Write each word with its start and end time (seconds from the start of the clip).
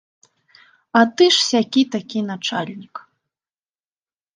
А 1.01 1.03
ты 1.19 1.23
ж 1.37 1.45
сякі-такі 1.51 2.19
начальнік. 2.33 2.95